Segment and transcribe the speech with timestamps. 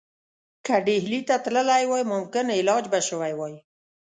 [0.65, 3.55] که ډهلي ته تللی وای ممکن علاج به شوی وای.